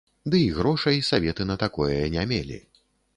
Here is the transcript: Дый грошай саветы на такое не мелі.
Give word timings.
Дый 0.31 0.45
грошай 0.57 0.97
саветы 1.09 1.45
на 1.51 1.57
такое 1.65 1.99
не 2.17 2.25
мелі. 2.33 2.59